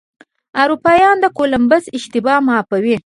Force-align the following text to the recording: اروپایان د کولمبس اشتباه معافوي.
اروپایان 0.63 1.15
د 1.23 1.25
کولمبس 1.37 1.83
اشتباه 1.97 2.39
معافوي. 2.47 2.97